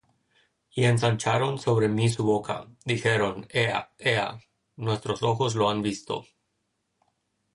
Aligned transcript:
Y 0.71 0.85
ensancharon 0.85 1.59
sobre 1.59 1.87
mí 1.87 2.09
su 2.09 2.23
boca; 2.23 2.65
Dijeron: 2.85 3.45
¬Ea, 3.51 3.91
ea, 3.99 4.39
nuestros 4.77 5.21
ojos 5.21 5.53
lo 5.53 5.69
han 5.69 5.83
visto! 5.83 6.25